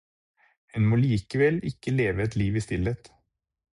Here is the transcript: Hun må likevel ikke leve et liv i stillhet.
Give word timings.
Hun 0.77 0.87
må 0.93 0.99
likevel 1.01 1.61
ikke 1.73 1.93
leve 2.01 2.27
et 2.29 2.39
liv 2.43 2.59
i 2.59 2.65
stillhet. 2.69 3.13